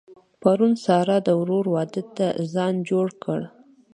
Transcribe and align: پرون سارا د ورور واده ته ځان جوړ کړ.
پرون 0.41 0.73
سارا 0.83 1.17
د 1.27 1.29
ورور 1.39 1.65
واده 1.75 2.03
ته 2.17 2.27
ځان 2.53 2.75
جوړ 2.89 3.07
کړ. 3.23 3.39